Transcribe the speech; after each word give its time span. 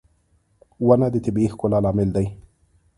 •ونه 0.87 1.07
د 1.11 1.15
طبيعي 1.25 1.47
ښکلا 1.53 1.79
لامل 1.85 2.09
دی. 2.15 2.27